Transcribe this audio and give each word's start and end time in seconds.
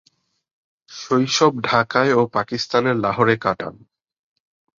শৈশব 0.91 1.53
ঢাকায় 1.61 2.11
ও 2.13 2.21
পাকিস্তানের 2.27 2.95
লাহোরে 2.95 3.35
কাটান। 3.37 3.75